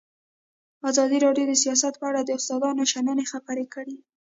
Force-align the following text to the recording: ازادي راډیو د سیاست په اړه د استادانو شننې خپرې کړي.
ازادي 0.89 1.17
راډیو 1.25 1.45
د 1.49 1.53
سیاست 1.63 1.93
په 1.99 2.05
اړه 2.09 2.21
د 2.23 2.29
استادانو 2.37 2.83
شننې 2.93 3.25
خپرې 3.31 3.65
کړي. 3.73 3.97